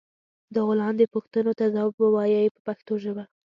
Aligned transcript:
دغو 0.55 0.73
لاندې 0.81 1.11
پوښتنو 1.13 1.51
ته 1.59 1.65
ځواب 1.73 1.93
و 1.99 2.05
وایئ 2.15 2.47
په 2.53 2.59
پښتو 2.67 2.93
ژبه. 3.03 3.23